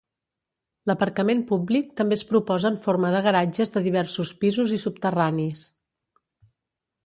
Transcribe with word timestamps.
L'aparcament 0.91 1.43
públic 1.51 1.91
també 2.01 2.17
es 2.21 2.23
proposa 2.31 2.71
en 2.71 2.81
forma 2.87 3.13
de 3.17 3.21
garatges 3.27 3.75
de 3.77 3.85
diversos 3.91 4.35
pisos 4.43 4.77
i 4.79 4.83
subterranis. 4.87 5.67